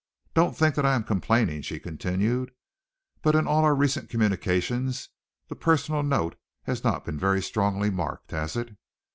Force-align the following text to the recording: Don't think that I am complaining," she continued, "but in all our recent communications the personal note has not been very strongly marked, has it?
Don't 0.33 0.57
think 0.57 0.73
that 0.73 0.83
I 0.83 0.95
am 0.95 1.03
complaining," 1.03 1.61
she 1.61 1.79
continued, 1.79 2.49
"but 3.21 3.35
in 3.35 3.45
all 3.45 3.63
our 3.63 3.75
recent 3.75 4.09
communications 4.09 5.09
the 5.47 5.55
personal 5.55 6.01
note 6.01 6.39
has 6.63 6.83
not 6.83 7.05
been 7.05 7.19
very 7.19 7.39
strongly 7.43 7.91
marked, 7.91 8.31
has 8.31 8.55
it? 8.55 8.75